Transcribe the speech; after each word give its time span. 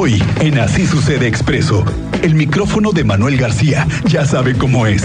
Hoy, 0.00 0.22
en 0.38 0.60
Así 0.60 0.86
Sucede 0.86 1.26
Expreso, 1.26 1.84
el 2.22 2.36
micrófono 2.36 2.92
de 2.92 3.02
Manuel 3.02 3.36
García 3.36 3.84
ya 4.04 4.24
sabe 4.24 4.54
cómo 4.54 4.86
es. 4.86 5.02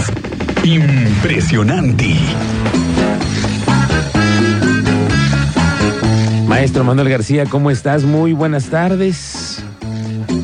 Impresionante. 0.62 2.14
Maestro 6.46 6.84
Manuel 6.84 7.08
García, 7.08 7.44
¿cómo 7.46 7.72
estás? 7.72 8.04
Muy 8.04 8.34
buenas 8.34 8.66
tardes. 8.66 9.64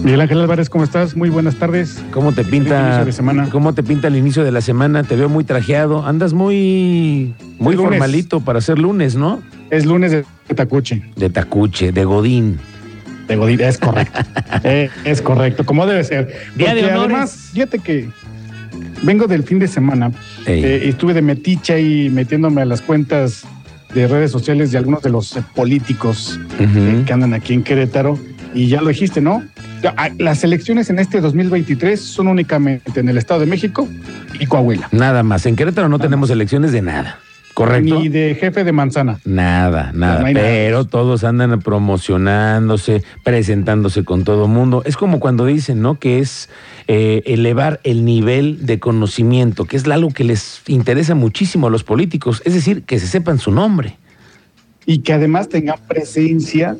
Miguel 0.02 0.20
Ángel 0.20 0.40
Álvarez, 0.40 0.68
¿cómo 0.68 0.82
estás? 0.82 1.16
Muy 1.16 1.30
buenas 1.30 1.54
tardes. 1.54 2.02
¿Cómo 2.10 2.32
te 2.32 2.42
pinta? 2.42 2.86
inicio 2.86 3.04
de 3.04 3.12
semana. 3.12 3.48
¿Cómo 3.52 3.72
te 3.72 3.84
pinta 3.84 4.08
el 4.08 4.16
inicio 4.16 4.42
de 4.42 4.50
la 4.50 4.62
semana? 4.62 5.04
Te 5.04 5.14
veo 5.14 5.28
muy 5.28 5.44
trajeado. 5.44 6.04
Andas 6.04 6.32
muy 6.32 7.36
muy 7.60 7.76
formalito 7.76 8.40
para 8.40 8.60
ser 8.60 8.80
lunes, 8.80 9.14
¿no? 9.14 9.42
Es 9.70 9.86
lunes 9.86 10.10
de 10.10 10.24
Tacuche, 10.56 11.04
De 11.14 11.30
tacuche, 11.30 11.92
de 11.92 12.04
godín. 12.04 12.58
De 13.30 13.36
Godín, 13.36 13.60
es 13.60 13.78
correcto. 13.78 14.20
Eh, 14.62 14.90
es 15.04 15.22
correcto, 15.22 15.64
como 15.64 15.86
debe 15.86 16.04
ser. 16.04 16.26
Día 16.54 16.74
Porque. 16.74 16.90
Además, 16.90 17.50
fíjate 17.52 17.78
que 17.78 18.08
vengo 19.02 19.26
del 19.26 19.42
fin 19.42 19.58
de 19.58 19.68
semana 19.68 20.12
eh, 20.46 20.82
y 20.84 20.88
estuve 20.90 21.14
de 21.14 21.22
meticha 21.22 21.78
y 21.78 22.10
metiéndome 22.10 22.60
a 22.60 22.64
las 22.66 22.82
cuentas 22.82 23.44
de 23.94 24.06
redes 24.06 24.30
sociales 24.30 24.70
de 24.72 24.78
algunos 24.78 25.02
de 25.02 25.10
los 25.10 25.36
eh, 25.36 25.42
políticos 25.54 26.38
eh, 26.58 27.02
que 27.06 27.12
andan 27.12 27.34
aquí 27.34 27.54
en 27.54 27.62
Querétaro. 27.62 28.18
Y 28.52 28.66
ya 28.66 28.80
lo 28.82 28.88
dijiste, 28.88 29.20
¿no? 29.20 29.44
Ah, 29.96 30.10
Las 30.18 30.42
elecciones 30.42 30.90
en 30.90 30.98
este 30.98 31.20
2023 31.20 32.00
son 32.00 32.26
únicamente 32.26 32.98
en 32.98 33.08
el 33.08 33.16
Estado 33.16 33.40
de 33.40 33.46
México 33.46 33.88
y 34.38 34.46
Coahuila. 34.46 34.88
Nada 34.90 35.22
más. 35.22 35.46
En 35.46 35.54
Querétaro 35.54 35.88
no 35.88 36.00
tenemos 36.00 36.30
elecciones 36.30 36.72
de 36.72 36.82
nada. 36.82 37.20
¿Correcto? 37.66 38.00
Ni 38.00 38.08
de 38.08 38.34
jefe 38.34 38.64
de 38.64 38.72
manzana. 38.72 39.20
Nada, 39.24 39.92
nada. 39.94 40.20
No 40.20 40.26
hay 40.26 40.34
nada. 40.34 40.46
Pero 40.46 40.84
todos 40.86 41.24
andan 41.24 41.60
promocionándose, 41.60 43.02
presentándose 43.24 44.04
con 44.04 44.24
todo 44.24 44.48
mundo. 44.48 44.82
Es 44.84 44.96
como 44.96 45.20
cuando 45.20 45.46
dicen, 45.46 45.80
¿no? 45.82 45.98
Que 45.98 46.18
es 46.20 46.48
eh, 46.88 47.22
elevar 47.26 47.80
el 47.84 48.04
nivel 48.04 48.66
de 48.66 48.78
conocimiento, 48.78 49.64
que 49.64 49.76
es 49.76 49.86
algo 49.86 50.10
que 50.10 50.24
les 50.24 50.62
interesa 50.66 51.14
muchísimo 51.14 51.66
a 51.66 51.70
los 51.70 51.84
políticos. 51.84 52.42
Es 52.44 52.54
decir, 52.54 52.82
que 52.82 52.98
se 52.98 53.06
sepan 53.06 53.38
su 53.38 53.50
nombre. 53.52 53.96
y 54.86 55.00
que 55.00 55.12
además 55.12 55.48
tengan 55.48 55.76
presencia 55.86 56.76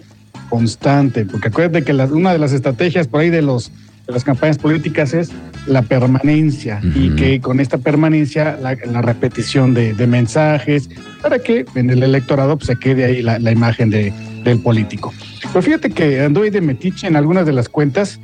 constante, 0.48 1.26
porque 1.26 1.48
acuérdate 1.48 1.84
que 1.84 1.92
la- 1.92 2.06
una 2.06 2.32
de 2.32 2.38
las 2.38 2.52
estrategias 2.52 3.06
por 3.06 3.20
ahí 3.20 3.30
de 3.30 3.42
los 3.42 3.70
de 4.10 4.14
las 4.14 4.24
campañas 4.24 4.58
políticas 4.58 5.14
es 5.14 5.30
la 5.66 5.82
permanencia 5.82 6.80
y 6.94 7.10
que 7.16 7.40
con 7.40 7.60
esta 7.60 7.78
permanencia 7.78 8.58
la, 8.60 8.76
la 8.90 9.02
repetición 9.02 9.72
de, 9.74 9.94
de 9.94 10.06
mensajes 10.06 10.88
para 11.22 11.38
que 11.38 11.64
en 11.74 11.90
el 11.90 12.02
electorado 12.02 12.56
pues, 12.56 12.66
se 12.66 12.76
quede 12.76 13.04
ahí 13.04 13.22
la, 13.22 13.38
la 13.38 13.52
imagen 13.52 13.90
de, 13.90 14.12
del 14.44 14.60
político. 14.60 15.12
Pero 15.52 15.62
fíjate 15.62 15.90
que 15.90 16.20
anduve 16.20 16.50
de 16.50 16.60
metiche 16.60 17.06
en 17.06 17.16
algunas 17.16 17.46
de 17.46 17.52
las 17.52 17.68
cuentas 17.68 18.20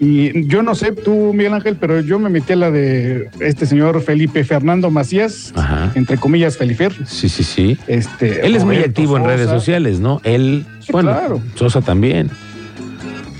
y 0.00 0.46
yo 0.46 0.62
no 0.62 0.74
sé 0.76 0.92
tú 0.92 1.32
Miguel 1.34 1.54
Ángel, 1.54 1.76
pero 1.76 2.00
yo 2.00 2.18
me 2.20 2.30
metí 2.30 2.52
a 2.52 2.56
la 2.56 2.70
de 2.70 3.28
este 3.40 3.66
señor 3.66 4.00
Felipe 4.02 4.44
Fernando 4.44 4.90
Macías, 4.90 5.52
Ajá. 5.56 5.90
entre 5.96 6.16
comillas 6.18 6.56
Felifer. 6.56 6.92
Sí, 7.04 7.28
sí, 7.28 7.42
sí. 7.42 7.76
Este, 7.88 8.46
Él 8.46 8.54
es 8.54 8.64
muy 8.64 8.76
activo 8.76 9.16
en 9.16 9.24
redes 9.24 9.48
sociales, 9.48 9.98
¿no? 10.00 10.20
Él, 10.24 10.64
Sí, 10.80 10.92
bueno, 10.92 11.10
claro. 11.10 11.42
Sosa 11.56 11.80
también. 11.80 12.30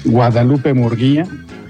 Guadalupe 0.04 0.74
Murguía, 0.74 1.26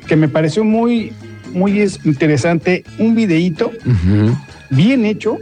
que 0.09 0.17
me 0.17 0.27
pareció 0.29 0.65
muy, 0.65 1.13
muy 1.53 1.81
es- 1.81 2.01
interesante, 2.05 2.83
un 2.99 3.15
videíto 3.15 3.71
Ujú. 3.87 4.37
bien 4.71 5.05
hecho. 5.05 5.39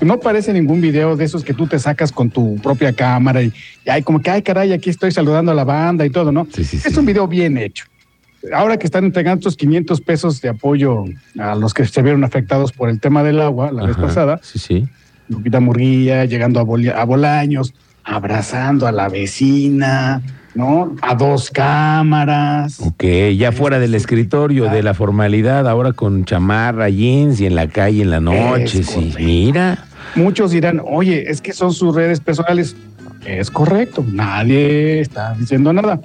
No 0.00 0.18
parece 0.20 0.52
ningún 0.52 0.80
video 0.80 1.16
de 1.16 1.24
esos 1.24 1.44
que 1.44 1.54
tú 1.54 1.66
te 1.66 1.78
sacas 1.78 2.12
con 2.12 2.30
tu 2.30 2.56
propia 2.56 2.92
cámara 2.92 3.42
y, 3.42 3.52
y 3.84 3.90
hay 3.90 4.02
como 4.02 4.20
que, 4.20 4.30
ay 4.30 4.42
caray, 4.42 4.72
aquí 4.72 4.90
estoy 4.90 5.12
saludando 5.12 5.52
a 5.52 5.54
la 5.54 5.64
banda 5.64 6.04
y 6.06 6.10
todo, 6.10 6.32
¿no? 6.32 6.46
Sí, 6.52 6.64
sí, 6.64 6.78
sí. 6.78 6.88
Es 6.88 6.96
un 6.96 7.06
video 7.06 7.26
bien 7.28 7.56
hecho. 7.58 7.84
Ahora 8.52 8.76
que 8.76 8.86
están 8.86 9.04
entregando 9.04 9.38
estos 9.40 9.56
500 9.56 10.00
pesos 10.02 10.40
de 10.42 10.50
apoyo 10.50 11.04
a 11.38 11.54
los 11.54 11.72
que 11.72 11.86
se 11.86 12.02
vieron 12.02 12.24
afectados 12.24 12.72
por 12.72 12.90
el 12.90 13.00
tema 13.00 13.22
del 13.22 13.40
agua 13.40 13.72
la 13.72 13.86
vez 13.86 13.96
pasada, 13.96 14.40
Sí, 14.42 14.58
sí. 14.58 14.84
Lupita 15.28 15.60
Murguía 15.60 16.26
llegando 16.26 16.60
a, 16.60 17.00
a 17.00 17.04
Bolaños, 17.04 17.72
abrazando 18.04 18.86
a 18.86 18.92
la 18.92 19.08
vecina, 19.08 20.20
¿no? 20.54 20.94
A 21.02 21.14
dos 21.14 21.50
cámaras. 21.50 22.80
Ok, 22.80 23.04
ya 23.36 23.52
fuera 23.52 23.78
del 23.78 23.94
escritorio, 23.94 24.70
de 24.70 24.82
la 24.82 24.94
formalidad, 24.94 25.68
ahora 25.68 25.92
con 25.92 26.24
chamarra, 26.24 26.88
jeans 26.88 27.40
y 27.40 27.46
en 27.46 27.54
la 27.54 27.68
calle 27.68 28.02
en 28.02 28.10
la 28.10 28.20
noche, 28.20 28.82
sí. 28.82 29.12
Mira. 29.18 29.86
Muchos 30.14 30.52
dirán, 30.52 30.80
oye, 30.84 31.30
es 31.30 31.40
que 31.40 31.52
son 31.52 31.72
sus 31.72 31.94
redes 31.94 32.20
personales. 32.20 32.76
Es 33.24 33.50
correcto, 33.50 34.04
nadie 34.06 35.00
está 35.00 35.34
diciendo 35.34 35.72
nada. 35.72 36.00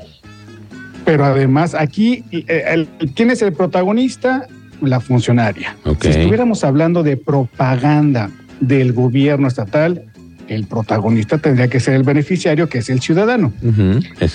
Pero 1.05 1.25
además, 1.25 1.75
aquí, 1.75 2.23
eh, 2.31 2.87
¿quién 3.15 3.29
es 3.31 3.41
el 3.41 3.53
protagonista? 3.53 4.47
La 4.81 4.99
funcionaria. 4.99 5.75
Si 5.99 6.07
estuviéramos 6.07 6.63
hablando 6.63 7.03
de 7.03 7.17
propaganda 7.17 8.29
del 8.61 8.93
gobierno 8.93 9.47
estatal, 9.47 10.05
el 10.49 10.65
protagonista 10.65 11.37
tendría 11.37 11.67
que 11.67 11.79
ser 11.79 11.93
el 11.93 12.03
beneficiario, 12.03 12.67
que 12.67 12.79
es 12.79 12.89
el 12.89 12.99
ciudadano. 13.01 13.53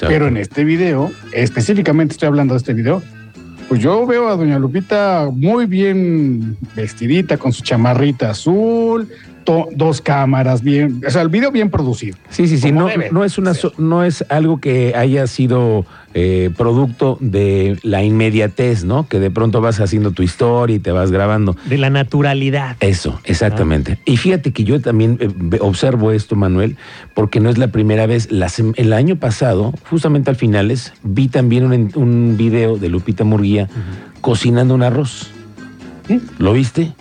Pero 0.09 0.29
en 0.29 0.37
este 0.37 0.65
video, 0.65 1.11
específicamente 1.33 2.13
estoy 2.13 2.29
hablando 2.29 2.55
de 2.55 2.59
este 2.59 2.73
video, 2.75 3.03
pues 3.69 3.81
yo 3.81 4.07
veo 4.07 4.29
a 4.29 4.37
doña 4.37 4.59
Lupita 4.59 5.29
muy 5.33 5.67
bien 5.67 6.57
vestidita 6.77 7.37
con 7.37 7.53
su 7.53 7.63
chamarrita 7.63 8.31
azul, 8.31 9.09
to- 9.45 9.69
dos 9.75 10.01
cámaras 10.01 10.63
bien, 10.63 11.01
o 11.07 11.11
sea, 11.11 11.23
el 11.23 11.29
video 11.31 11.51
bien 11.51 11.71
producido. 11.71 12.17
Sí, 12.31 12.47
sí, 12.47 12.59
sí, 12.59 12.73
no, 12.73 12.89
es 13.25 13.39
una 13.39 13.55
so- 13.55 13.73
no 13.79 14.05
es 14.05 14.25
algo 14.29 14.61
que 14.61 14.95
haya 14.95 15.27
sido 15.27 15.85
eh, 16.17 16.51
producto 16.57 17.19
de 17.21 17.77
la 17.83 18.05
inmediatez, 18.05 18.85
¿no? 18.85 19.09
Que 19.09 19.19
de 19.19 19.33
pronto 19.33 19.61
vas 19.61 19.81
haciendo 19.81 20.13
tu 20.13 20.23
historia 20.23 20.77
y 20.77 20.79
te 20.79 20.93
vas 20.93 21.11
grabando. 21.11 21.57
De 21.67 21.77
la 21.77 21.91
naturalidad. 21.91 22.77
Eso, 22.79 23.21
exactamente. 23.25 23.99
Y 24.05 24.17
fíjate 24.17 24.53
que 24.53 24.63
yo 24.63 24.81
también 24.81 25.19
eh, 25.21 25.59
observo 25.61 26.13
esto, 26.13 26.37
Manuel, 26.37 26.77
porque 27.15 27.41
no 27.41 27.51
es 27.51 27.59
la 27.59 27.67
primera 27.69 28.07
vez. 28.07 28.29
El 28.77 28.93
año 28.93 29.17
pasado, 29.17 29.75
justamente 29.91 30.31
al 30.31 30.37
finales, 30.37 30.93
vi 31.03 31.27
también 31.27 31.91
un, 31.97 32.37
video 32.37 32.79
de 32.79 32.89
Lupita 32.89 33.25
Murguía 33.25 33.69
cocinando 34.21 34.73
un 34.75 34.85
arroz. 34.85 35.33
¿Lo 36.39 36.53
viste? 36.53 36.93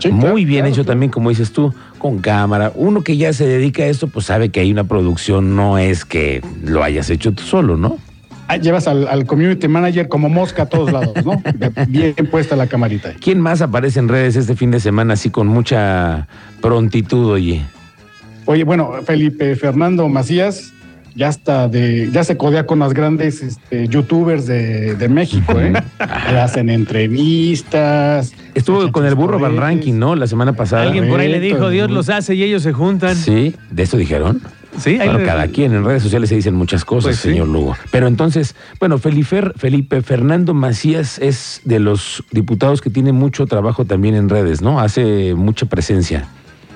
Sí, 0.00 0.08
Muy 0.08 0.20
claro, 0.20 0.34
bien 0.34 0.48
claro, 0.48 0.66
hecho 0.66 0.74
claro. 0.74 0.86
también, 0.86 1.12
como 1.12 1.28
dices 1.28 1.52
tú, 1.52 1.72
con 1.98 2.18
cámara. 2.18 2.72
Uno 2.74 3.02
que 3.02 3.16
ya 3.16 3.32
se 3.32 3.46
dedica 3.46 3.84
a 3.84 3.86
esto, 3.86 4.08
pues 4.08 4.26
sabe 4.26 4.48
que 4.48 4.58
hay 4.58 4.72
una 4.72 4.84
producción, 4.84 5.54
no 5.54 5.78
es 5.78 6.04
que 6.04 6.42
lo 6.64 6.82
hayas 6.82 7.10
hecho 7.10 7.30
tú 7.30 7.44
solo, 7.44 7.76
¿no? 7.76 7.98
Ah, 8.50 8.56
llevas 8.56 8.88
al, 8.88 9.06
al 9.06 9.26
community 9.26 9.68
manager 9.68 10.08
como 10.08 10.28
mosca 10.28 10.62
a 10.64 10.66
todos 10.66 10.90
lados, 10.90 11.14
¿no? 11.24 11.40
bien 11.86 12.16
puesta 12.28 12.56
la 12.56 12.66
camarita. 12.66 13.10
ahí. 13.10 13.14
¿Quién 13.20 13.40
más 13.40 13.62
aparece 13.62 14.00
en 14.00 14.08
redes 14.08 14.34
este 14.34 14.56
fin 14.56 14.72
de 14.72 14.80
semana 14.80 15.14
así 15.14 15.30
con 15.30 15.46
mucha 15.46 16.26
prontitud, 16.60 17.30
oye? 17.30 17.62
Oye, 18.46 18.64
bueno, 18.64 18.90
Felipe 19.04 19.54
Fernando 19.54 20.08
Macías 20.08 20.72
ya 21.14 21.28
está 21.28 21.68
de, 21.68 22.10
ya 22.10 22.24
se 22.24 22.36
codea 22.36 22.66
con 22.66 22.80
las 22.80 22.92
grandes 22.92 23.40
este, 23.40 23.86
youtubers 23.86 24.46
de, 24.46 24.96
de 24.96 25.08
México, 25.08 25.60
¿eh? 25.60 25.72
Le 26.32 26.40
hacen 26.40 26.70
entrevistas. 26.70 28.32
Estuvo 28.54 28.90
con 28.90 29.06
el 29.06 29.14
burro 29.14 29.38
Van. 29.38 29.56
Ranking, 29.56 29.94
¿no? 29.94 30.16
La 30.16 30.26
semana 30.26 30.54
pasada. 30.54 30.82
Alguien 30.82 31.08
por 31.08 31.20
ahí 31.20 31.28
le 31.28 31.38
dijo, 31.38 31.70
Dios 31.70 31.88
los 31.88 32.08
hace 32.08 32.34
y 32.34 32.42
ellos 32.42 32.64
se 32.64 32.72
juntan. 32.72 33.14
Sí, 33.14 33.54
de 33.70 33.82
eso 33.84 33.96
dijeron. 33.96 34.40
Sí, 34.78 34.96
Bueno, 34.96 35.18
cada 35.24 35.48
quien 35.48 35.74
en 35.74 35.84
redes 35.84 36.02
sociales 36.02 36.28
se 36.28 36.36
dicen 36.36 36.54
muchas 36.54 36.84
cosas, 36.84 37.10
Pues 37.10 37.16
sí. 37.18 37.30
señor 37.30 37.48
Lugo. 37.48 37.76
Pero 37.90 38.06
entonces, 38.06 38.54
bueno, 38.78 38.98
Felipe, 38.98 39.50
Felipe 39.56 40.00
Fernando 40.02 40.54
Macías 40.54 41.18
es 41.18 41.60
de 41.64 41.80
los 41.80 42.22
diputados 42.30 42.80
que 42.80 42.88
tiene 42.88 43.12
mucho 43.12 43.46
trabajo 43.46 43.84
también 43.84 44.14
en 44.14 44.28
redes, 44.28 44.62
¿no? 44.62 44.80
Hace 44.80 45.34
mucha 45.34 45.66
presencia. 45.66 46.24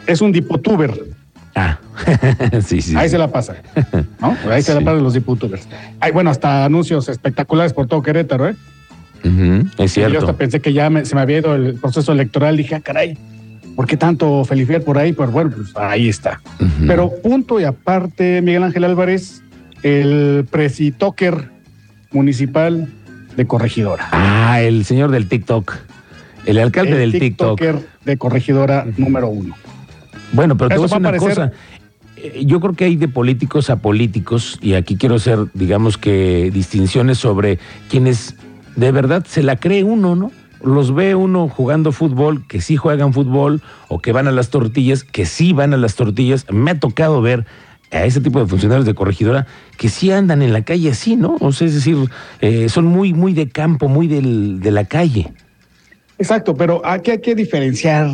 Es 0.07 0.21
un 0.21 0.33
dipotuber. 0.33 0.93
Ah, 1.55 1.79
sí, 2.67 2.83
sí. 2.83 2.97
Ahí 2.97 3.07
sí. 3.09 3.13
se 3.13 3.19
la 3.19 3.31
pasa. 3.31 3.55
¿no? 4.21 4.37
Ahí 4.51 4.61
se 4.61 4.75
la 4.75 4.81
pasan 4.81 5.03
los 5.05 5.15
diputubers. 5.15 5.69
Hay, 6.01 6.11
bueno, 6.11 6.31
hasta 6.31 6.65
anuncios 6.65 7.09
espectaculares 7.09 7.73
por 7.73 7.87
todo 7.87 8.03
Querétaro, 8.03 8.49
¿eh? 8.49 8.57
Es 9.23 9.31
Yo 9.95 10.05
hasta 10.05 10.11
cierto. 10.11 10.37
pensé 10.37 10.61
que 10.61 10.73
ya 10.75 10.91
me- 10.91 11.05
se 11.07 11.15
me 11.15 11.23
había 11.23 11.39
ido 11.39 11.55
el 11.55 11.75
proceso 11.75 12.13
electoral. 12.13 12.57
Dije, 12.59 12.75
ah, 12.75 12.81
caray, 12.81 13.17
¿por 13.75 13.87
qué 13.87 13.97
tanto 13.97 14.45
Felipe 14.45 14.81
por 14.81 14.99
ahí? 14.99 15.13
Pues 15.13 15.31
bueno, 15.31 15.51
pues 15.55 15.73
ahí 15.77 16.09
está. 16.09 16.41
Pero 16.87 17.11
punto 17.23 17.61
y 17.61 17.65
aparte, 17.65 18.41
Miguel 18.43 18.63
Ángel 18.65 18.85
Álvarez, 18.85 19.43
el 19.83 20.47
presitoker 20.51 21.51
municipal 22.13 22.89
de 23.37 23.47
Corregidora. 23.47 24.09
Ah, 24.13 24.61
el 24.63 24.85
señor 24.85 25.11
del 25.11 25.29
TikTok. 25.29 25.73
El 26.47 26.59
alcalde 26.59 26.93
el 27.03 27.13
del 27.13 27.21
TikTok. 27.21 27.59
tiktoker 27.59 27.87
de 28.05 28.17
Corregidora 28.19 28.87
número 28.97 29.29
uno. 29.29 29.55
Bueno, 30.33 30.57
pero 30.57 30.69
te 30.69 30.77
voy 30.77 30.85
a 30.85 30.87
Eso 30.87 30.95
decir 30.95 30.99
una 31.01 31.11
parecer- 31.11 31.29
cosa. 31.29 31.53
Eh, 32.17 32.45
Yo 32.47 32.61
creo 32.61 32.75
que 32.75 32.85
hay 32.85 32.97
de 32.97 33.09
políticos 33.09 33.71
a 33.71 33.77
políticos, 33.77 34.59
y 34.63 34.75
aquí 34.75 34.97
quiero 34.97 35.17
hacer, 35.17 35.39
digamos 35.55 35.99
que, 35.99 36.51
distinciones 36.53 37.19
sobre 37.19 37.59
quienes 37.91 38.35
de 38.77 38.93
verdad 38.93 39.25
se 39.29 39.43
la 39.43 39.57
cree 39.57 39.85
uno, 39.85 40.15
¿no? 40.17 40.33
Los 40.65 40.95
ve 40.95 41.15
uno 41.15 41.49
jugando 41.49 41.93
fútbol, 41.93 42.47
que 42.47 42.61
sí 42.61 42.77
juegan 42.77 43.13
fútbol, 43.13 43.63
o 43.89 44.01
que 44.01 44.13
van 44.13 44.27
a 44.27 44.33
las 44.33 44.49
tortillas, 44.51 45.05
que 45.05 45.27
sí 45.27 45.53
van 45.53 45.75
a 45.75 45.77
las 45.77 45.95
tortillas. 45.95 46.47
Me 46.51 46.71
ha 46.73 46.81
tocado 46.81 47.21
ver 47.21 47.45
a 47.93 48.05
ese 48.05 48.21
tipo 48.21 48.41
de 48.41 48.47
funcionarios 48.47 48.87
de 48.87 48.95
corregidora 48.95 49.47
que 49.77 49.89
sí 49.89 50.11
andan 50.11 50.43
en 50.43 50.53
la 50.53 50.63
calle 50.63 50.91
así, 50.91 51.17
¿no? 51.17 51.37
O 51.41 51.53
sea, 51.53 51.69
es 51.69 51.75
decir, 51.75 51.97
eh, 52.41 52.69
son 52.69 52.87
muy, 52.87 53.13
muy 53.13 53.35
de 53.35 53.49
campo, 53.49 53.89
muy 53.89 54.09
del, 54.09 54.59
de 54.61 54.71
la 54.71 54.85
calle. 54.85 55.33
Exacto, 56.19 56.57
pero 56.57 56.85
aquí 56.85 57.11
hay 57.13 57.21
que 57.21 57.35
diferenciar 57.35 58.09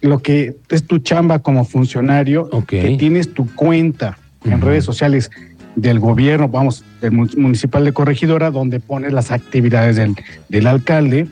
lo 0.00 0.20
que 0.20 0.56
es 0.70 0.86
tu 0.86 0.98
chamba 0.98 1.40
como 1.40 1.64
funcionario, 1.64 2.48
que 2.66 2.96
tienes 2.98 3.34
tu 3.34 3.52
cuenta 3.54 4.16
en 4.44 4.60
redes 4.60 4.84
sociales 4.84 5.30
del 5.76 5.98
gobierno, 5.98 6.48
vamos, 6.48 6.84
del 7.02 7.12
mun- 7.12 7.30
municipal 7.36 7.84
de 7.84 7.92
Corregidora, 7.92 8.50
donde 8.50 8.80
pones 8.80 9.12
las 9.12 9.30
actividades 9.30 9.96
del, 9.96 10.14
del 10.48 10.66
alcalde 10.66 11.28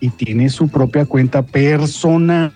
y 0.00 0.08
tiene 0.08 0.48
su 0.48 0.68
propia 0.68 1.04
cuenta 1.04 1.42
personal, 1.42 2.52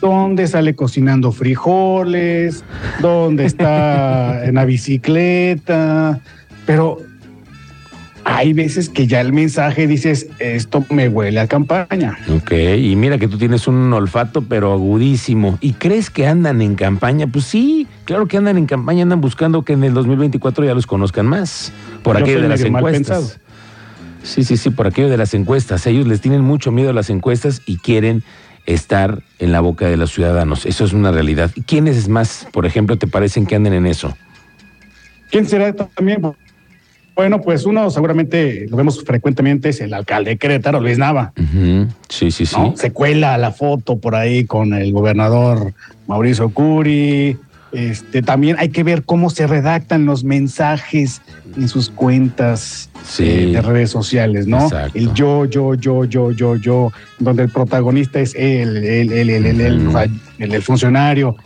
donde 0.00 0.46
sale 0.46 0.74
cocinando 0.74 1.32
frijoles, 1.32 2.64
donde 3.00 3.44
está 3.44 4.44
en 4.46 4.54
la 4.54 4.64
bicicleta, 4.64 6.20
pero 6.64 6.98
hay 8.24 8.54
veces 8.54 8.88
que 8.88 9.06
ya 9.06 9.20
el 9.20 9.32
mensaje 9.32 9.86
dices, 9.86 10.28
esto 10.38 10.84
me 10.90 11.08
huele 11.08 11.40
a 11.40 11.46
campaña. 11.46 12.16
Ok, 12.34 12.52
y 12.78 12.96
mira 12.96 13.18
que 13.18 13.28
tú 13.28 13.36
tienes 13.36 13.68
un 13.68 13.92
olfato 13.92 14.42
pero 14.42 14.72
agudísimo. 14.72 15.58
¿Y 15.60 15.74
crees 15.74 16.08
que 16.08 16.26
andan 16.26 16.62
en 16.62 16.74
campaña? 16.74 17.26
Pues 17.26 17.44
sí, 17.44 17.86
claro 18.04 18.26
que 18.26 18.38
andan 18.38 18.56
en 18.56 18.66
campaña, 18.66 19.02
andan 19.02 19.20
buscando 19.20 19.62
que 19.62 19.74
en 19.74 19.84
el 19.84 19.92
2024 19.92 20.64
ya 20.64 20.74
los 20.74 20.86
conozcan 20.86 21.26
más. 21.26 21.72
Por 22.02 22.16
Yo 22.16 22.22
aquello 22.24 22.42
de 22.42 22.48
las 22.48 22.62
encuestas. 22.62 22.92
pensado. 22.92 23.43
Sí, 24.24 24.42
sí, 24.42 24.56
sí, 24.56 24.70
por 24.70 24.86
aquello 24.86 25.08
de 25.08 25.18
las 25.18 25.34
encuestas. 25.34 25.86
Ellos 25.86 26.06
les 26.06 26.20
tienen 26.20 26.40
mucho 26.40 26.72
miedo 26.72 26.90
a 26.90 26.92
las 26.92 27.10
encuestas 27.10 27.62
y 27.66 27.76
quieren 27.76 28.24
estar 28.66 29.22
en 29.38 29.52
la 29.52 29.60
boca 29.60 29.86
de 29.86 29.96
los 29.96 30.12
ciudadanos. 30.12 30.66
Eso 30.66 30.84
es 30.84 30.92
una 30.92 31.12
realidad. 31.12 31.50
¿Y 31.54 31.62
¿Quiénes 31.62 32.08
más, 32.08 32.48
por 32.50 32.64
ejemplo, 32.66 32.96
te 32.96 33.06
parecen 33.06 33.46
que 33.46 33.54
anden 33.54 33.74
en 33.74 33.86
eso? 33.86 34.16
¿Quién 35.30 35.46
será 35.46 35.72
también? 35.72 36.22
Bueno, 37.14 37.40
pues 37.40 37.64
uno 37.64 37.90
seguramente 37.90 38.66
lo 38.68 38.76
vemos 38.76 39.04
frecuentemente, 39.04 39.68
es 39.68 39.80
el 39.80 39.94
alcalde 39.94 40.30
de 40.30 40.36
Querétaro, 40.36 40.80
Luis 40.80 40.98
Nava. 40.98 41.32
Sí, 42.08 42.30
sí, 42.30 42.46
sí. 42.46 42.56
¿no? 42.56 42.74
Se 42.76 42.92
cuela 42.92 43.38
la 43.38 43.52
foto 43.52 43.98
por 43.98 44.16
ahí 44.16 44.46
con 44.46 44.72
el 44.74 44.92
gobernador 44.92 45.74
Mauricio 46.08 46.48
Curi. 46.48 47.36
Este, 47.74 48.22
también 48.22 48.56
hay 48.58 48.68
que 48.68 48.84
ver 48.84 49.02
cómo 49.02 49.30
se 49.30 49.46
redactan 49.46 50.06
los 50.06 50.22
mensajes 50.24 51.20
en 51.56 51.68
sus 51.68 51.90
cuentas 51.90 52.88
Sí. 53.04 53.24
eh, 53.24 53.46
de 53.52 53.60
redes 53.62 53.90
sociales, 53.90 54.46
¿no? 54.46 54.62
Exacto. 54.64 54.96
El 54.98 55.12
yo, 55.12 55.44
yo, 55.44 55.74
yo, 55.74 56.04
yo, 56.04 56.30
yo, 56.30 56.56
yo, 56.56 56.92
donde 57.18 57.42
el 57.42 57.48
protagonista 57.50 58.20
es 58.20 58.34
él, 58.34 58.76
él, 58.78 59.12
él, 59.12 59.30
el, 59.30 59.60
el 60.38 60.62
funcionario. 60.62 61.36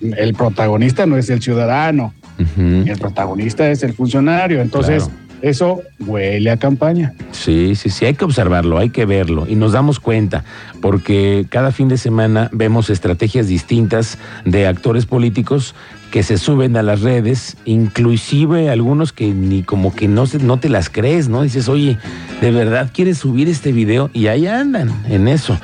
El 0.00 0.34
protagonista 0.34 1.06
no 1.06 1.16
es 1.16 1.28
el 1.30 1.42
ciudadano, 1.42 2.14
el 2.58 2.96
protagonista 2.98 3.70
es 3.70 3.82
el 3.82 3.92
funcionario. 3.92 4.60
Entonces, 4.62 5.04
Claro. 5.04 5.20
Eso 5.42 5.82
huele 6.00 6.50
a 6.50 6.56
campaña. 6.56 7.12
Sí, 7.32 7.74
sí, 7.74 7.90
sí, 7.90 8.04
hay 8.04 8.14
que 8.14 8.24
observarlo, 8.24 8.78
hay 8.78 8.90
que 8.90 9.06
verlo 9.06 9.46
y 9.48 9.54
nos 9.56 9.72
damos 9.72 10.00
cuenta, 10.00 10.44
porque 10.80 11.46
cada 11.48 11.72
fin 11.72 11.88
de 11.88 11.96
semana 11.98 12.48
vemos 12.52 12.90
estrategias 12.90 13.46
distintas 13.48 14.18
de 14.44 14.66
actores 14.66 15.06
políticos 15.06 15.74
que 16.10 16.22
se 16.24 16.38
suben 16.38 16.76
a 16.76 16.82
las 16.82 17.02
redes, 17.02 17.56
inclusive 17.64 18.70
algunos 18.70 19.12
que 19.12 19.32
ni 19.32 19.62
como 19.62 19.94
que 19.94 20.08
no, 20.08 20.26
se- 20.26 20.38
no 20.38 20.58
te 20.58 20.68
las 20.68 20.90
crees, 20.90 21.28
¿no? 21.28 21.42
Dices, 21.42 21.68
oye, 21.68 21.98
¿de 22.40 22.50
verdad 22.50 22.90
quieres 22.92 23.18
subir 23.18 23.48
este 23.48 23.70
video? 23.72 24.10
Y 24.12 24.26
ahí 24.26 24.46
andan 24.46 24.90
en 25.08 25.28
eso. 25.28 25.56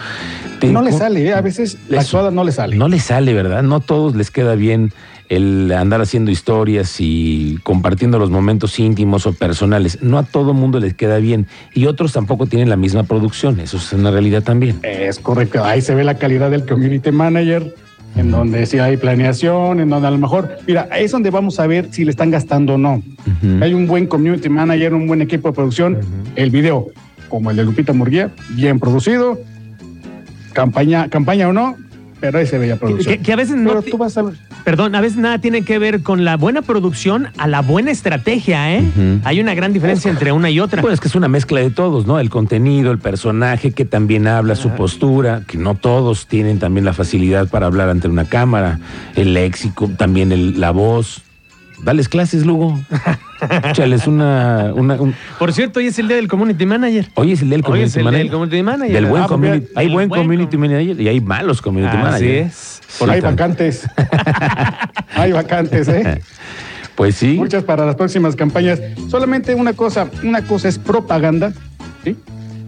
Te- 0.61 0.69
no 0.71 0.83
le 0.83 0.93
sale, 0.93 1.25
¿eh? 1.27 1.33
a 1.35 1.41
veces 1.41 1.77
la 1.89 2.01
actuada 2.01 2.31
no 2.31 2.45
le 2.45 2.53
sale. 2.53 2.77
No 2.77 2.89
les 2.89 3.03
sale, 3.03 3.33
¿verdad? 3.35 3.63
No 3.63 3.77
a 3.77 3.81
todos 3.81 4.15
les 4.15 4.31
queda 4.31 4.55
bien 4.55 4.93
el 5.29 5.73
andar 5.73 6.01
haciendo 6.01 6.31
historias 6.31 6.97
y 7.01 7.59
compartiendo 7.63 8.19
los 8.19 8.31
momentos 8.31 8.79
íntimos 8.79 9.27
o 9.27 9.33
personales. 9.33 10.03
No 10.03 10.19
a 10.19 10.23
todo 10.23 10.55
mundo 10.55 10.81
les 10.81 10.95
queda 10.95 11.19
bien. 11.19 11.47
Y 11.75 11.87
otros 11.87 12.13
tampoco 12.13 12.47
tienen 12.47 12.69
la 12.69 12.77
misma 12.77 13.03
producción. 13.05 13.61
Eso 13.61 13.77
es 13.77 13.93
una 13.93 14.11
realidad 14.11 14.43
también. 14.43 14.79
Es 14.83 15.19
correcto. 15.19 15.65
Ahí 15.65 15.81
se 15.81 15.95
ve 15.95 16.05
la 16.05 16.15
calidad 16.15 16.51
del 16.51 16.67
community 16.67 17.11
manager, 17.11 17.75
en 18.15 18.31
donde 18.31 18.65
sí 18.67 18.79
hay 18.79 18.97
planeación, 18.97 19.81
en 19.81 19.89
donde 19.89 20.09
a 20.09 20.11
lo 20.11 20.19
mejor, 20.19 20.59
mira, 20.67 20.89
ahí 20.91 21.05
es 21.05 21.13
donde 21.13 21.31
vamos 21.31 21.61
a 21.61 21.67
ver 21.67 21.89
si 21.91 22.05
le 22.05 22.11
están 22.11 22.31
gastando 22.31 22.75
o 22.75 22.79
no. 22.79 23.03
Hay 23.61 23.75
un 23.75 23.87
buen 23.87 24.07
community 24.07 24.49
manager, 24.49 24.95
un 24.95 25.07
buen 25.07 25.23
equipo 25.23 25.49
de 25.49 25.55
producción. 25.55 25.99
El 26.37 26.51
video, 26.51 26.89
como 27.29 27.51
el 27.51 27.57
de 27.57 27.65
Lupita 27.65 27.93
Murguía, 27.93 28.31
bien 28.51 28.79
producido. 28.79 29.39
Campaña, 30.53 31.09
campaña 31.11 31.49
o 31.49 31.53
no, 31.53 31.77
pero 32.21 32.39
ahí 32.39 32.47
se 32.47 32.59
veía 32.59 32.77
producción. 32.77 33.17
Que, 33.17 33.23
que 33.23 33.33
a 33.33 33.37
veces 33.37 33.57
no, 33.57 33.69
Pero 33.71 33.83
tú 33.83 33.99
vas 33.99 34.17
a 34.17 34.23
ver. 34.23 34.35
perdón, 34.65 34.95
a 34.95 35.01
veces 35.01 35.19
nada 35.19 35.39
tiene 35.39 35.63
que 35.63 35.79
ver 35.79 36.03
con 36.03 36.25
la 36.25 36.37
buena 36.37 36.63
producción 36.63 37.29
a 37.37 37.47
la 37.47 37.61
buena 37.63 37.91
estrategia, 37.91 38.75
¿eh? 38.75 38.83
Hay 39.25 39.41
una 39.41 39.55
gran 39.55 39.73
diferencia 39.73 40.11
entre 40.11 40.33
una 40.33 40.49
y 40.51 40.59
otra. 40.61 40.81
Bueno, 40.83 40.95
es 40.95 41.01
que 41.01 41.09
es 41.09 41.15
una 41.15 41.29
mezcla 41.29 41.61
de 41.61 41.71
todos, 41.71 42.07
¿no? 42.07 42.19
El 42.19 42.31
contenido, 42.31 42.91
el 42.91 42.99
personaje 42.99 43.73
que 43.73 43.85
también 43.85 44.27
habla, 44.27 44.55
su 44.57 44.71
postura, 44.71 45.43
que 45.47 45.59
no 45.59 45.75
todos 45.75 46.27
tienen 46.27 46.59
también 46.59 46.85
la 46.85 46.93
facilidad 46.93 47.49
para 47.49 47.67
hablar 47.67 47.89
ante 47.91 48.09
una 48.09 48.25
cámara, 48.25 48.81
el 49.15 49.35
léxico, 49.35 49.89
también 49.97 50.33
el- 50.33 50.59
la 50.61 50.71
voz. 50.71 51.23
Dales 51.85 52.09
clases, 52.09 52.47
Lugo. 52.47 52.79
Échales 53.65 54.07
una, 54.07 54.73
una, 54.75 54.95
un- 54.95 55.15
Por 55.39 55.53
cierto, 55.53 55.79
hoy 55.81 55.87
es 55.89 55.99
el 55.99 56.09
día 56.09 56.17
del 56.17 56.29
community 56.29 56.65
manager. 56.67 57.09
Hoy 57.15 57.33
es 57.33 57.43
el 57.43 57.51
del 57.51 57.61
Hoy 57.61 57.65
community 57.65 57.89
es 57.89 57.97
el 57.97 58.03
día 58.03 58.05
manager. 58.11 58.25
del 58.25 58.33
community 58.33 58.63
manager. 58.63 58.93
Del 58.95 59.07
buen 59.07 59.23
Ah, 59.23 59.27
community. 59.27 59.67
Hay 59.75 59.89
buen 59.93 60.09
buen 60.09 60.23
community 60.23 60.57
com- 60.57 60.61
manager 60.61 61.01
y 61.01 61.09
hay 61.09 61.21
malos 61.21 61.61
community 61.63 61.97
Así 61.97 62.03
managers. 62.05 62.81
es. 62.89 62.99
Por 62.99 63.11
hay 63.11 63.21
tanto- 63.21 63.43
vacantes. 63.43 63.87
hay 65.15 65.33
vacantes, 65.33 65.89
¿eh? 65.89 66.21
Pues 66.95 67.17
sí. 67.17 67.35
Muchas 67.35 67.63
para 67.65 67.85
las 67.85 67.95
próximas 67.97 68.37
campañas. 68.37 68.81
Solamente 69.09 69.55
una 69.55 69.75
cosa, 69.75 70.09
una 70.23 70.43
cosa 70.43 70.69
es 70.69 70.79
propaganda, 70.79 71.53
¿sí? 72.05 72.17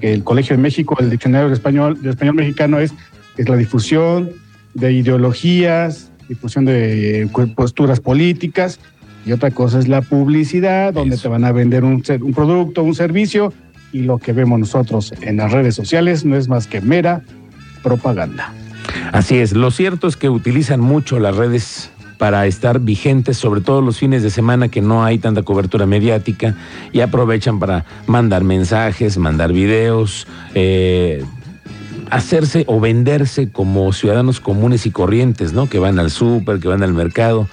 Que 0.01 0.13
el 0.13 0.23
Colegio 0.23 0.55
de 0.57 0.63
México, 0.63 0.97
el 1.01 1.09
Diccionario 1.11 1.49
de 1.49 1.55
Español, 1.55 2.01
de 2.03 2.11
Español 2.11 2.35
Mexicano 2.35 2.79
es, 2.79 2.93
es 3.39 3.49
la 3.49 3.57
difusión 3.57 4.31
de 4.75 4.93
ideologías, 4.93 6.11
difusión 6.29 6.67
de 6.67 7.23
eh, 7.23 7.27
posturas 7.57 8.01
políticas, 8.01 8.79
y 9.29 9.33
otra 9.33 9.51
cosa 9.51 9.79
es 9.79 9.89
la 9.89 10.01
publicidad, 10.01 10.95
donde 10.95 11.17
Eso. 11.17 11.25
te 11.25 11.29
van 11.29 11.45
a 11.45 11.53
vender 11.53 11.85
un 11.85 12.03
producto, 12.35 12.83
un 12.83 12.95
servicio, 12.95 13.53
y 13.93 14.01
lo 14.01 14.19
que 14.19 14.33
vemos 14.33 14.59
nosotros 14.59 15.13
en 15.21 15.37
las 15.37 15.53
redes 15.53 15.75
sociales 15.75 16.25
no 16.25 16.35
es 16.37 16.49
más 16.49 16.67
que 16.67 16.81
mera 16.81 17.23
propaganda. 17.83 18.53
Así 19.13 19.37
es. 19.37 19.53
Lo 19.53 19.71
cierto 19.71 20.09
es 20.09 20.17
que 20.17 20.31
utilizan 20.31 20.81
mucho 20.81 21.19
las 21.19 21.37
redes 21.37 21.91
para 22.17 22.47
estar 22.47 22.81
vigentes, 22.81 23.37
sobre 23.37 23.61
todo 23.61 23.81
los 23.81 23.99
fines 23.99 24.23
de 24.23 24.31
semana 24.31 24.69
que 24.69 24.81
no 24.81 25.05
hay 25.05 25.19
tanta 25.19 25.43
cobertura 25.43 25.87
mediática 25.87 26.55
y 26.93 27.01
aprovechan 27.01 27.59
para 27.59 27.85
mandar 28.07 28.45
mensajes, 28.45 29.19
mandar 29.19 29.53
videos, 29.53 30.27
eh, 30.55 31.23
hacerse 32.11 32.65
o 32.67 32.81
venderse 32.81 33.51
como 33.51 33.93
ciudadanos 33.93 34.41
comunes 34.41 34.87
y 34.87 34.91
corrientes, 34.91 35.53
¿no? 35.53 35.69
Que 35.69 35.79
van 35.79 35.99
al 35.99 36.11
súper, 36.11 36.59
que 36.59 36.69
van 36.69 36.83
al 36.83 36.93
mercado. 36.93 37.47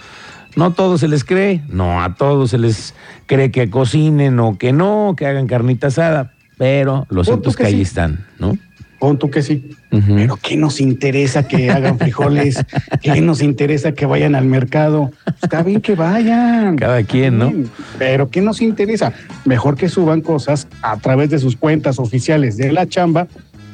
No 0.56 0.66
a 0.66 0.74
todos 0.74 1.02
se 1.02 1.08
les 1.08 1.24
cree, 1.24 1.62
no 1.70 2.02
a 2.02 2.16
todos 2.16 2.52
se 2.52 2.58
les 2.58 2.94
cree 3.26 3.52
que 3.52 3.70
cocinen 3.70 4.40
o 4.40 4.58
que 4.58 4.72
no, 4.72 5.16
que 5.18 5.26
hagan 5.26 5.48
carnita 5.48 5.88
asada, 5.88 6.32
pero 6.58 7.06
lo 7.10 7.18
Pon 7.18 7.26
cierto 7.26 7.42
tú 7.44 7.50
es 7.50 7.56
que 7.58 7.64
que 7.64 7.70
ahí 7.70 7.82
están, 7.82 8.26
¿no? 8.40 8.58
Pon 9.00 9.20
tú 9.20 9.30
que 9.30 9.42
sí. 9.42 9.72
Pero 9.90 10.38
¿qué 10.42 10.56
nos 10.56 10.80
interesa 10.80 11.48
que 11.48 11.70
hagan 11.70 12.00
frijoles? 12.00 12.66
¿Qué 13.02 13.20
nos 13.22 13.42
interesa 13.42 13.92
que 13.92 14.06
vayan 14.06 14.36
al 14.36 14.46
mercado? 14.46 15.12
Está 15.42 15.64
bien 15.64 15.82
que 15.82 15.96
vayan. 15.96 16.78
Cada 16.78 17.04
quien, 17.04 17.38
¿no? 17.38 17.54
Pero 18.00 18.30
¿qué 18.30 18.42
nos 18.42 18.62
interesa? 18.62 19.14
Mejor 19.44 19.76
que 19.76 19.90
suban 19.90 20.22
cosas 20.22 20.68
a 20.82 20.98
través 20.98 21.30
de 21.30 21.40
sus 21.40 21.58
cuentas 21.58 22.00
oficiales 22.00 22.56
de 22.58 22.72
la 22.72 22.88
chamba 22.88 23.28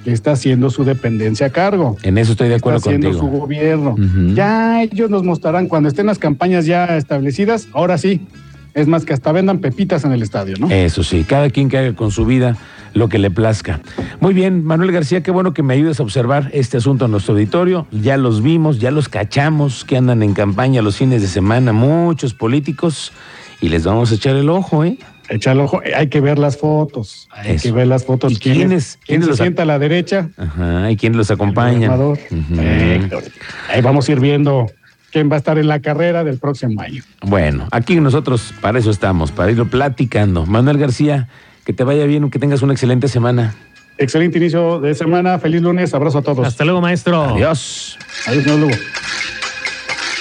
está 0.05 0.31
haciendo 0.31 0.69
su 0.69 0.83
dependencia 0.83 1.47
a 1.47 1.49
cargo. 1.49 1.97
En 2.03 2.17
eso 2.17 2.31
estoy 2.31 2.49
de 2.49 2.55
Está 2.55 2.69
acuerdo 2.69 2.79
haciendo 2.79 3.13
su 3.13 3.27
gobierno. 3.27 3.95
Ya 4.33 4.81
ellos 4.83 5.09
nos 5.09 5.23
mostrarán 5.23 5.67
cuando 5.67 5.89
estén 5.89 6.05
las 6.05 6.19
campañas 6.19 6.65
ya 6.65 6.97
establecidas. 6.97 7.67
Ahora 7.73 7.97
sí. 7.97 8.21
Es 8.73 8.87
más 8.87 9.03
que 9.03 9.11
hasta 9.11 9.33
vendan 9.33 9.59
pepitas 9.59 10.05
en 10.05 10.13
el 10.13 10.21
estadio, 10.21 10.55
¿no? 10.57 10.69
Eso 10.69 11.03
sí, 11.03 11.25
cada 11.25 11.49
quien 11.49 11.67
que 11.67 11.77
haga 11.77 11.93
con 11.93 12.09
su 12.09 12.25
vida 12.25 12.55
lo 12.93 13.09
que 13.09 13.19
le 13.19 13.29
plazca. 13.29 13.81
Muy 14.21 14.33
bien, 14.33 14.63
Manuel 14.63 14.91
García, 14.93 15.21
qué 15.23 15.31
bueno 15.31 15.53
que 15.53 15.63
me 15.63 15.73
ayudes 15.73 15.99
a 15.99 16.03
observar 16.03 16.49
este 16.53 16.77
asunto 16.77 17.05
en 17.05 17.11
nuestro 17.11 17.33
auditorio. 17.33 17.85
Ya 17.91 18.15
los 18.17 18.41
vimos, 18.41 18.79
ya 18.79 18.91
los 18.91 19.09
cachamos 19.09 19.83
que 19.85 19.97
andan 19.97 20.23
en 20.23 20.33
campaña 20.33 20.81
los 20.81 20.97
fines 20.97 21.21
de 21.21 21.27
semana, 21.27 21.73
muchos 21.73 22.33
políticos, 22.33 23.11
y 23.59 23.69
les 23.69 23.83
vamos 23.83 24.11
a 24.11 24.15
echar 24.15 24.35
el 24.35 24.49
ojo, 24.49 24.83
¿eh? 24.85 24.97
Échale 25.31 25.61
ojo. 25.61 25.81
Hay 25.95 26.07
que 26.07 26.19
ver 26.19 26.37
las 26.37 26.57
fotos. 26.57 27.27
Hay 27.31 27.51
Eso. 27.55 27.63
que 27.63 27.71
ver 27.71 27.87
las 27.87 28.03
fotos. 28.05 28.33
¿Y 28.33 28.35
quiénes- 28.35 28.97
¿Quién 29.05 29.21
quiénes 29.21 29.25
se 29.25 29.29
los- 29.31 29.37
sienta 29.39 29.63
a 29.63 29.65
la 29.65 29.79
derecha? 29.79 30.29
Ajá, 30.37 30.91
y 30.91 30.97
quién 30.97 31.15
los 31.15 31.31
acompaña. 31.31 31.87
Gobernador. 31.87 32.19
Héctor. 32.59 33.23
Ahí 33.69 33.81
vamos 33.81 34.07
a 34.07 34.11
ir 34.11 34.19
viendo 34.19 34.69
quién 35.11 35.31
va 35.31 35.35
a 35.35 35.37
estar 35.37 35.57
en 35.57 35.67
la 35.67 35.79
carrera 35.79 36.23
del 36.25 36.37
próximo 36.37 36.81
año. 36.81 37.01
Bueno, 37.21 37.67
aquí 37.71 37.95
nosotros 37.99 38.53
para 38.61 38.77
eso 38.79 38.91
estamos, 38.91 39.31
para 39.31 39.51
irlo 39.51 39.67
platicando. 39.69 40.45
Manuel 40.45 40.77
García, 40.77 41.29
que 41.65 41.71
te 41.73 41.83
vaya 41.85 42.05
bien, 42.05 42.29
que 42.29 42.37
tengas 42.39 42.61
una 42.61 42.73
excelente 42.73 43.07
semana. 43.07 43.55
Excelente 43.97 44.37
inicio 44.37 44.79
de 44.81 44.95
semana. 44.95 45.39
Feliz 45.39 45.61
lunes. 45.61 45.93
Abrazo 45.93 46.17
a 46.17 46.21
todos. 46.23 46.45
Hasta 46.45 46.65
luego, 46.65 46.81
maestro. 46.81 47.21
Adiós. 47.35 47.97
Adiós, 48.27 48.43
señor 48.43 48.59
Lugo. 48.59 48.75